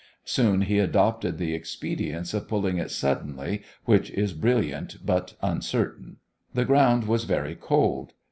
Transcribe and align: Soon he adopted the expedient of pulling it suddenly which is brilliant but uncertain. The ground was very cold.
Soon 0.25 0.61
he 0.61 0.79
adopted 0.79 1.37
the 1.37 1.53
expedient 1.53 2.33
of 2.33 2.47
pulling 2.47 2.79
it 2.79 2.89
suddenly 2.89 3.61
which 3.85 4.09
is 4.09 4.33
brilliant 4.33 4.97
but 5.05 5.35
uncertain. 5.43 6.17
The 6.55 6.65
ground 6.65 7.07
was 7.07 7.25
very 7.25 7.53
cold. 7.53 8.13